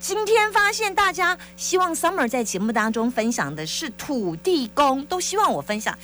[0.00, 5.96] 今天发现大家希望 Summer 在节目当中分享的是土地公，都希望我分享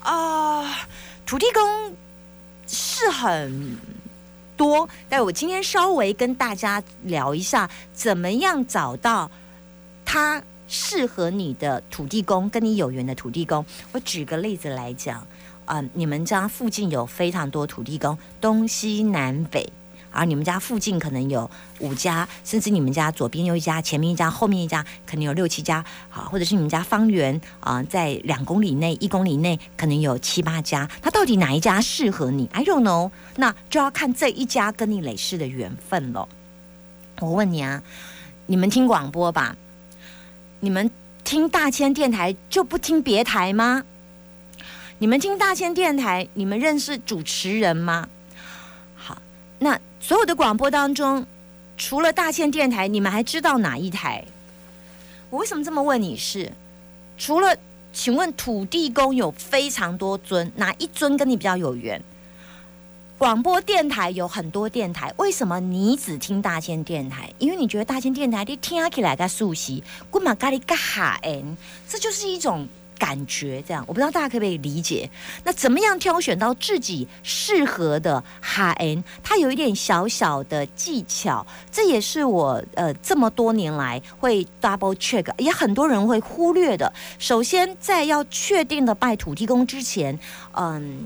[0.00, 0.86] 啊，
[1.24, 1.96] 土地公
[2.66, 3.78] 是很
[4.56, 9.30] 多，但我今天稍微跟大家聊一下，怎么样找到
[10.04, 13.64] 他适合你的土地公，跟你有缘的土地公。
[13.92, 15.26] 我举个例子来讲，
[15.64, 19.66] 啊，你们家附近有非常多土地公，东西南北。
[20.14, 21.50] 而你们家附近可能有
[21.80, 30.88] 五家，甚至你们家左边有一家，前面一家，后面一家，可能有六七家，好，或者是你们家方圆啊，在两公里内、一公里内，可能有七八家。
[31.02, 33.10] 它到底哪一家适合你？I don't know。
[33.36, 36.28] 那就要看这一家跟你累世的缘分了。
[37.18, 37.82] 我问你啊，
[38.46, 39.56] 你们听广播吧？
[40.60, 40.88] 你们
[41.24, 43.82] 听大千电台就不听别台吗？
[44.98, 48.08] 你们听大千电台，你们认识主持人吗？
[48.94, 49.18] 好，
[49.58, 49.76] 那。
[50.06, 51.24] 所有的广播当中，
[51.78, 54.22] 除了大千电台，你们还知道哪一台？
[55.30, 56.14] 我为什么这么问你？
[56.14, 56.52] 是
[57.16, 57.56] 除了，
[57.90, 62.02] 请问土地公有非常多尊，哪一尊跟你比较有缘？
[63.16, 67.32] 广播电台有很多电台，为什么你只听大千电台？
[67.38, 71.56] 因为你觉得大千电台你听起来个熟悉，古马咖喱嘎哈恩，
[71.88, 72.68] 这就是一种。
[72.98, 75.08] 感觉这样，我不知道大家可不可以理解。
[75.44, 79.02] 那怎么样挑选到自己适合的哈 N？
[79.22, 86.92] 它有一点小小的技巧，这也是我呃这么多年来会 double check，也很多人会忽略的。
[87.18, 90.18] 首先，在要确定的拜土地公之前，
[90.52, 91.04] 嗯，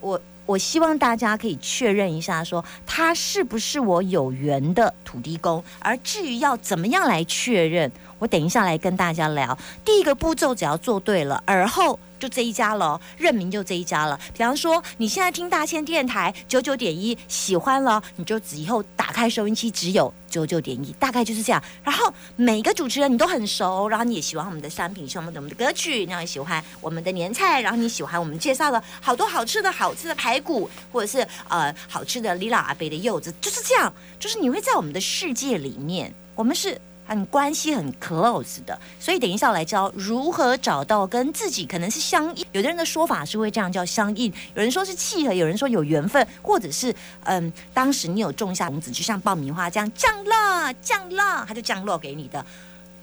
[0.00, 0.20] 我
[0.52, 5.64] 我希望大家可以确认一下，说他是不是我有缘的土地公。
[5.78, 7.90] 而至于要怎么样来确认？
[8.18, 14.16] 我等一下来跟大家聊，第一个步骤只要做对了，而后就这一家了，认名就这一家了。
[14.32, 21.60] 比方说，你现在听大千电台九九点一，喜欢了，你就以后打开收音机只有九九点一，大概就是这样。
[21.82, 36.80] 然后每个主持人你都很熟，然后你也喜欢我们的商品，喜欢我们的歌曲，然后也喜欢我们的年菜，然后你喜欢我们介绍的好多好吃的好吃的排骨，或者是呃好吃的李老阿伯的柚子，就是这样，就是你会在我们的世界里面，我们是。
[37.04, 42.44] 很关系很 close 的，所以等一下我来教如何找到跟自己可能是相应。
[42.52, 52.44] 有的人的说法是会这样叫相应，有人说是契合，有人说有缘分，或者是嗯，当时你有种下种子，就像爆米花这样降落降落，它就降落给你的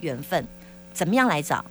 [0.00, 0.46] 缘分。
[0.92, 1.64] 怎么样来找？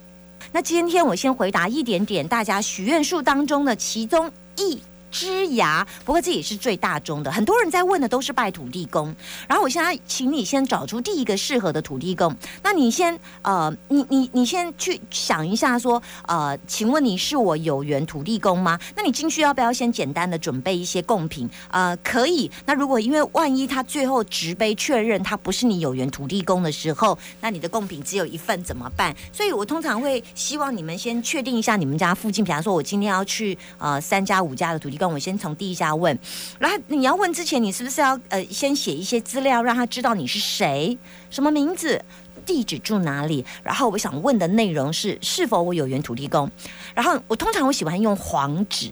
[0.51, 4.81] 那今天我先回答一点点大家许愿树当中的其中一。
[5.11, 7.31] 枝芽，不过这也是最大宗的。
[7.31, 9.15] 很多人在问的都是拜土地公，
[9.47, 12.35] 然后我现在请你先找出第一个适合的土地公。
[12.61, 18.79] 那你先呃，你你你先去想一下，说呃，请问你是我有缘土地公吗？
[18.95, 21.49] 那你进去要不要先简单的准备一些贡品？
[21.71, 22.51] 呃，可以。
[22.65, 29.15] 那如果因为万一他最后直杯确认他不是你有缘土地公的时候，那你的贡品只有一份怎么办？
[29.33, 34.98] 所以我通常会希望你们先确定一下你们家附近，比方说我今天要去呃三家五家的土地。
[34.99, 36.15] 跟我先从地下问，
[36.59, 40.95] 然后你要问之前，你是不是要呃先写一些资料，让他知道你是谁，
[41.31, 42.03] 什么名字，
[42.45, 43.43] 地址住哪里？
[43.63, 46.51] 然后我想问的内容是是否我有原土地公？
[46.93, 48.91] 然后我通常我喜欢用黄纸。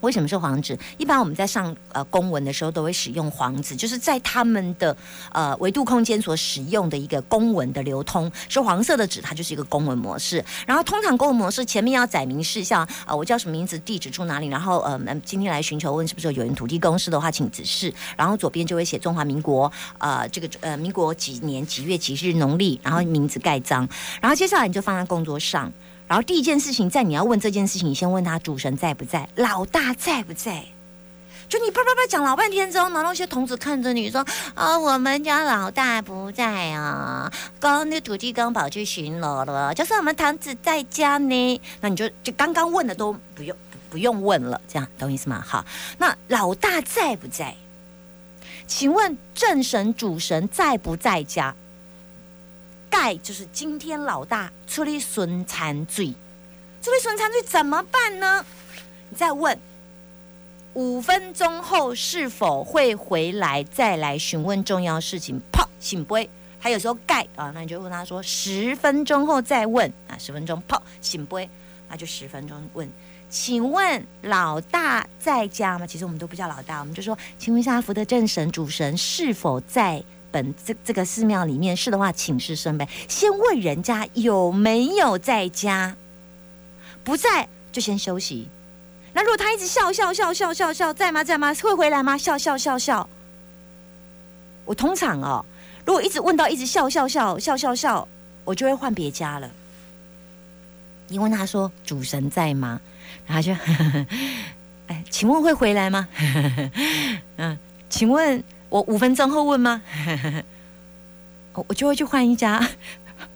[0.00, 0.78] 为什么是黄纸？
[0.98, 4.96] 一般我们在上呃公文的时候都会使用黄纸，就是在他们的
[5.32, 10.44] 呃维度空间所使用的一个公文的流通是黄色的纸，它就是一个公文模式。
[10.66, 17.92] 然后通常公文模式前面要载明事项啊，我叫什么名字，地址住哪里，然后呃今天来寻求问是不是有人土地公司的话，请指示。
[18.16, 23.88] 然后左边就会写中华民国呃这个呃民国几年几月几日农历，然后名字盖章。
[24.20, 25.72] 然后接下来你就放在工作上。
[26.08, 30.64] 然后第一件事情，在你要问这件事情，你先问他主神在不在，老大在不在？
[31.48, 43.56] 就你叭叭叭讲老半天之后，然后那些童子看着你说：“啊，我们家老大不在啊，刚那土地公跑去巡逻了，就是我们堂子在家呢。”那你就就刚刚问的都不用
[43.88, 45.40] 不用问了，这样懂意思吗？
[45.46, 45.64] 好，
[45.98, 47.54] 那老大在不在？
[48.66, 51.54] 请问正神主神在不在家？
[52.90, 56.14] 盖就是今天老大出了孙残罪，
[56.82, 58.44] 出了孙残罪怎么办呢？
[59.08, 59.58] 你再问
[60.74, 65.40] 五分钟后是否会回来再来询问重要事情？
[65.52, 66.28] 啪，醒杯。
[66.58, 71.48] 他有时候盖啊，那你就问他说十分钟后再问啊，十分钟啪醒杯，
[71.88, 72.90] 那就十分钟问，
[73.30, 75.86] 请问老大在家吗？
[75.86, 80.02] 其实我们都不叫老大，我们就说，请问一下福德正神主神是否在？
[80.36, 82.86] 本这这个寺庙里面是的话，请示声呗。
[83.08, 85.96] 先问人家有没有在家，
[87.02, 88.48] 不在就先休息。
[89.14, 91.54] 那如果他一直笑笑笑笑笑笑，在吗在吗？
[91.54, 92.18] 会回来吗？
[92.18, 93.08] 笑笑笑笑。
[94.66, 95.42] 我通常哦，
[95.86, 98.06] 如果一直问到一直笑笑笑笑笑笑，
[98.44, 99.50] 我就会换别家了。
[101.08, 102.78] 你问他说主神在吗？
[103.26, 103.54] 然后就，
[104.88, 106.06] 哎，请问会回来吗？
[107.38, 107.58] 嗯，
[107.88, 109.82] 请问我五分钟后问吗？
[111.54, 112.60] 我我就会去换一家。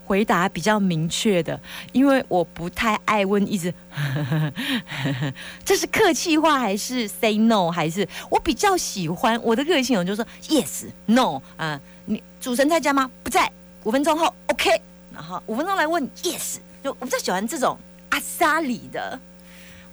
[0.04, 1.58] 回答比较明确的，
[1.92, 3.72] 因为我不太爱问，一直
[5.64, 13.08] 这是客气话还是 say no 还是我比较喜欢我的个性，我就说 yes no 啊，你主神在家吗？
[13.22, 13.48] 不在，
[13.84, 14.82] 五分钟后 OK，
[15.14, 17.78] 然后五分钟来问 yes，就我比较喜欢这种
[18.08, 19.16] 阿萨里的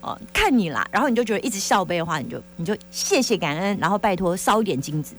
[0.01, 5.13] 哦，看你啦，然后你就觉得一直笑杯的话，你就你就谢谢感恩，然后拜托烧一点金子，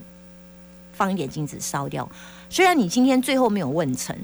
[0.98, 2.06] 放一点金子烧掉，
[2.50, 4.14] 虽然你今天最后没有问成。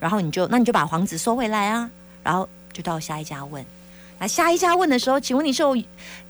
[0.00, 1.88] 然后你就，那你就把黄纸收回来啊，
[2.22, 3.64] 然后就到下一家问。
[4.18, 5.62] 那下一家问的时候，请问你是，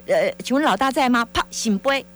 [0.06, 1.26] 呃，请问老大在吗？
[1.32, 2.06] 啪，醒杯。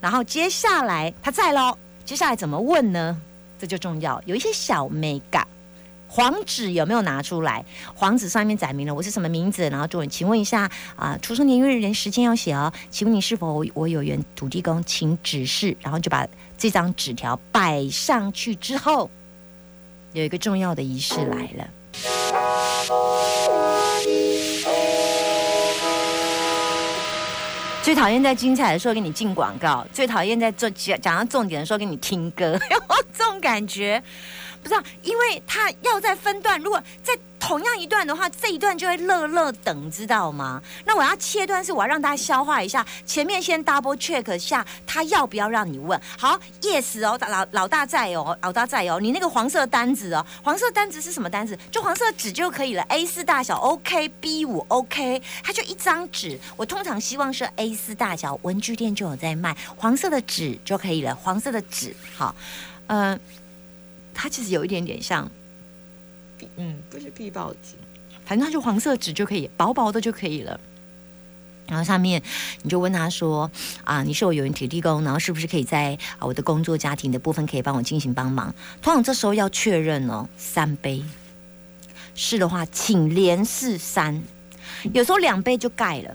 [0.00, 1.76] 然后接下来他在喽，
[2.06, 3.20] 接下来怎么问呢？
[3.58, 5.46] 这就重要，有一些小美感。
[6.08, 7.62] 黄纸有没有拿出来？
[7.94, 12.72] 黄纸上面载明了我是什么名字，然后就问请问一下啊，出生年月日人时间要写哦。
[12.90, 15.76] 请问你是否我有缘土地公，请指示。
[15.80, 16.26] 然后就把
[16.62, 19.10] 这张纸条摆上去之后。
[20.12, 21.68] 有一个重要的仪式来了。
[27.82, 32.56] 最讨厌在精彩的时候给你进广告，最讨厌在做讲讲到重点的时候给你听歌，
[33.12, 34.00] 这种感觉。
[34.62, 37.12] 不知道，因为他要在分段，如果在
[37.42, 40.62] 同样一段的话，这一段就会乐乐等，知道吗？
[40.86, 46.00] 那我要切断，是我要让大家消化一下，前面先 double check 下他要不要让你问。
[46.16, 51.58] 好，yes 哦，老老大在哦，老大在哦，你那个黄色单子哦，黄色单子是什么单子？
[51.72, 56.38] 就黄色纸就可以了，A 四大小，OK，B 五 OK，它就一张纸。
[56.56, 62.32] 我通常希望是 A 四大小，文具店就有在卖黄色的纸就可以了，黄色的纸，好，
[62.86, 63.18] 嗯。
[64.14, 65.28] 它其实有一点点像，
[66.56, 67.76] 嗯，不是壁报纸，
[68.24, 70.58] 反正它就黄色纸就可以，薄薄的就可以了。
[71.68, 72.20] 然后上面
[72.62, 73.50] 你就问他说
[73.84, 81.02] ：“啊，你是我有人体力工，然后是不是可以在啊我的工作家庭的部分可以帮我进行帮忙？”通常这时候要确认哦，三杯
[82.14, 84.22] 是的话，请连试三。
[84.92, 86.14] 有时候两杯就盖了，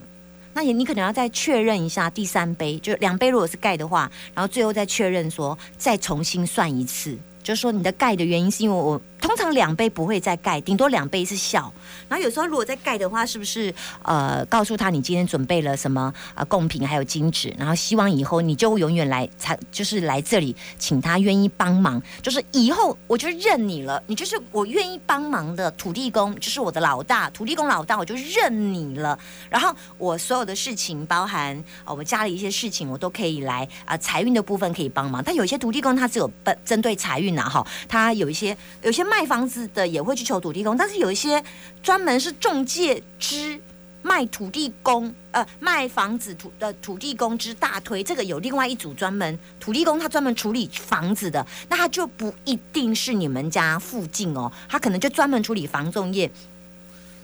[0.54, 7.18] 那也你可能要再确认一下第三杯，就两杯如果是盖的话，然后最后再确认说再重新算一次。
[7.42, 9.02] 就是说，你的盖的原因是因为我。
[9.28, 11.70] 通常两杯不会再盖，顶多两杯是笑。
[12.08, 29.20] 然后有时候如果再盖的话，是不是呃告诉他你今天准备了什么啊贡品还有金纸，然后希望以后你就永远来才就是来这里，请他愿意帮忙，就是以后我就认你了，你就是我愿意帮忙的土地公，就是我的老大，土地公老大，我就认你了。
[29.50, 35.22] 然后我所有的事情，包含啊我家里一些事情，我都可以来啊财运的部分可以帮忙。
[35.22, 39.04] 但有些土地公他只有针针对财运呐哈，他有一些有些。
[39.08, 41.44] 卖卖房子的也会去求土地公，但是有一些
[41.82, 43.60] 专门是中介之
[44.04, 56.30] 卖土地公，呃，卖房子土的土地公之大推，这个有另外一组专门土地公，他专门处理房子的，那他就不一定是你们家附近哦，他可能就专门处理房仲业，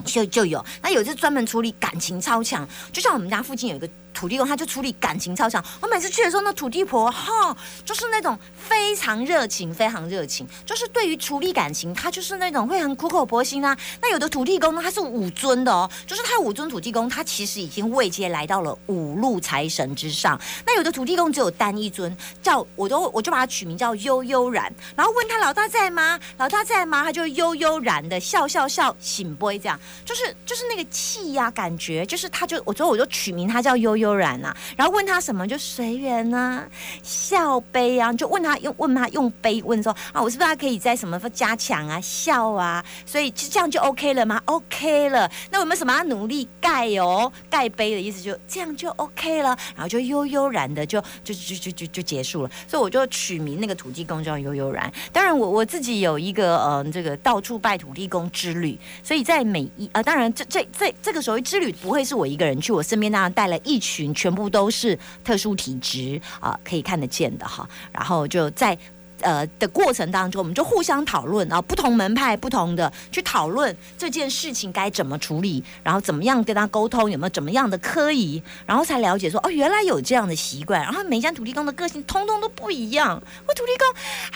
[0.03, 3.87] 就就有，那有是专门处理感情超强，就像我们家附近有一个。
[4.13, 13.75] 土地公他就处理感情超强，我每次去的时候，那土地婆哈，就是那种非常热情，非常热情，就是对于处理感情，他就是那种会很苦口婆心啊。
[14.01, 20.39] 那有的土地公呢，他是五尊的哦，就是他五尊土地公，他其实已经位阶来到了五路财神之上。
[20.65, 26.20] 那有的土地公只有单一尊，叫我都我就把它取名叫悠悠然，然后问他老大在吗？
[26.38, 27.03] 老大在吗？
[27.03, 34.02] 他就悠悠然的笑笑笑，醒不这样，就是就是那个气呀，感觉就是他就我最后我就取名他叫悠悠。
[34.03, 36.63] 悠然呐，然后问他什么就随缘呐，
[37.01, 47.31] 笑杯啊，就问他用问他用杯问说啊，我是不是还可以在什么加强啊笑啊，所以就这样就 OK 了吗？OK 了，那有没有什么要努力盖哦？
[47.50, 52.51] 盖杯的意思就这样就 OK 了，然后就悠悠然的就就就就就就结束了。
[52.67, 54.91] 所以我就取名那个土地公叫悠悠然。
[55.13, 63.92] 当然我我自己有一个呃这个到处拜土地公之旅，所以在每一啊当然这这这这个所谓之旅不会是我一个人去，我身边当然带了一群。
[63.93, 67.67] 群全部都是特殊体质啊，可以看得见的哈。
[67.91, 68.77] 然后就在
[69.24, 80.82] 呃的过程当中，我们就互相讨论，然后不同门派不同的去讨论这件事情该怎么处理，然后怎么样跟他沟通，有没有怎么样的科仪，然后才了解说哦，原来有这样的习惯。
[80.82, 83.22] 然后每家土地公的个性通通都不一样。
[83.48, 83.72] 我土地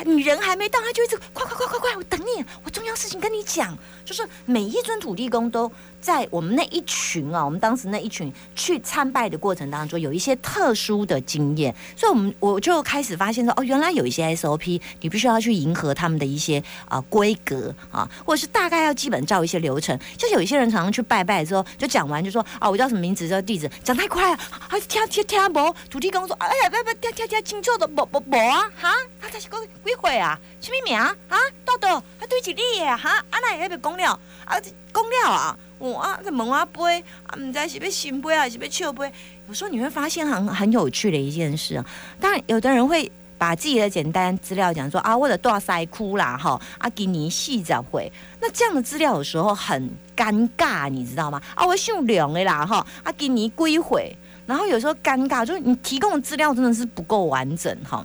[0.06, 3.78] 公，你人还没到，他就一直快快快快快，我等你，我重要事情跟你讲。
[4.06, 5.72] 就是每一尊土地公都。
[6.00, 19.98] 在我们那一群啊，我们当时那一群去参拜的过程当中，有一些特殊的经验，所以我们我就开始发现说，哦，原来有一些 SOP，你必须要去迎合他们的一些啊规格啊，或者是大概要基本照一些流程。
[20.18, 24.38] 就是有一些人常常去拜拜之后，就讲完就说啊，我叫什么名字，叫地址，讲太快了，
[24.70, 28.92] 啊，听听听不，土地公说，哎呀，不不，听听听清楚的，不不不啊，哈，
[29.22, 35.58] 他他是讲鬼鬼啊，什么名啊，啊，豆豆，他对起你耶，哈，啊那也要讲了，啊，讲了啊。
[35.80, 39.12] 我啊，在门啊杯啊，唔知是要新杯还是要旧杯。
[39.48, 41.86] 有时候你会发现很很有趣的一件事啊。
[42.20, 48.12] 当然，有的人会把自己的简单资料讲说啊，我的大腮哭啦，哈，啊，给你细讲会。
[48.40, 51.42] 那这样的资料有时候很尴尬，你知道吗？
[51.56, 54.16] 啊，我姓梁的啦，哈，啊，给你归回。
[54.46, 58.04] 然后有时候尴尬，就是你提供的资料真的是不够完整，哈。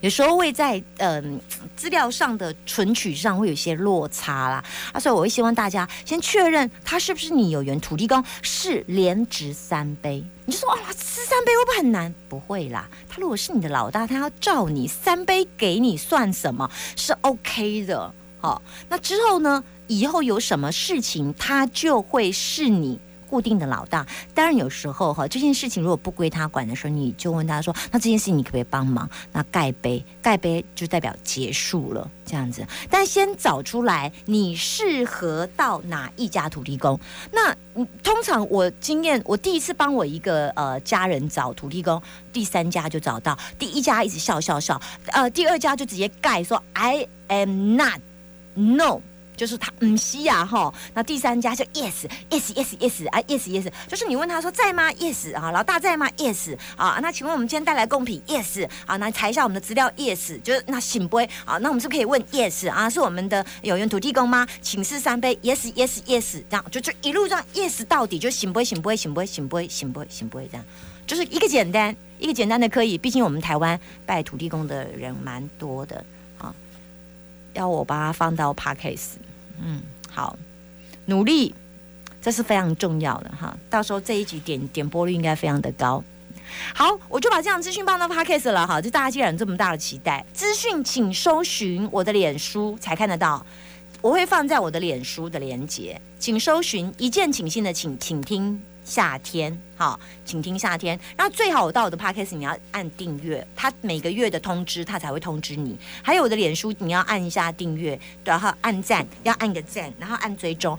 [0.00, 1.40] 有时候会在嗯
[1.76, 12.14] 资料上的存取上会有些落差啦，啊，所以我会希望大家先确认他是不是你有缘土地公是连值三杯，你就说哇，吃三杯会不会很难？
[12.28, 16.70] 不会啦，他如果是你的老大，他要照你三杯给你算什么？
[16.96, 19.62] 是 OK 的，好，那之后呢？
[19.88, 22.98] 以后有什么事情，他就会是你。
[23.28, 32.66] 固定的老大，当然有时候哈，这件事情如果不归他管的时候，你就问他说：“那这件事情你可不可以帮忙？”那盖杯，盖杯就代表结束了这样子。
[32.88, 36.98] 但先找出来你适合到哪一家土地公。
[37.32, 37.54] 那
[38.02, 42.00] 通常我经验，我第一次帮我一个呃家人找土地公，
[42.32, 48.00] 第三家就找到，第一家一直笑笑笑，呃，第二家就直接盖说：“I am not
[48.54, 49.00] no。”
[49.36, 64.46] 就是他嗯西呀哈，那第三家就 yes yes yes yes 啊 yes yes，就是你问他说在吗？yes 啊老大在吗？yes 啊那请问我们今天带来贡品 yes 啊那查一下我们的资料 yes 就是那醒杯啊那我们是可以问 yes 啊是我们的有缘土地公吗？
[64.62, 70.64] 请示三杯 yes yes yes 这样就就一路上 yes 到底就醒杯醒杯醒杯醒杯醒杯醒杯这样。
[71.06, 76.04] 就是一个简单一个简单的可以，毕竟我们台湾拜土地公的人蛮多的，
[77.56, 79.14] 要我把它放到 parkcase。
[79.60, 80.38] 嗯，好，
[81.06, 81.54] 努力，
[82.22, 83.56] 这是非常重要的哈。
[83.68, 86.04] 到时候这一集点点播率应该非常的高。
[86.74, 88.80] 好，我就把这样资讯放到 podcast 了哈。
[88.80, 93.44] 就大家既然这么大的期待，资讯请搜寻我的脸书才看得到，
[94.00, 98.62] 我会放在我的脸书的连接，请搜寻一键请信的请，请听。
[98.86, 100.98] 夏天，好，请听夏天。
[101.16, 105.76] 然后最好我到我的 podcast，你要按订阅，它每个月的通知，它才会通知你。
[106.00, 110.78] 还有我的脸书，你要按一下订阅，然后按赞，要按个赞，然后按追踪。